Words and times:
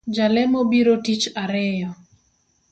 Jalemo 0.17 0.59
biro 0.71 0.93
tich 1.05 1.25
ariyo 1.43 1.89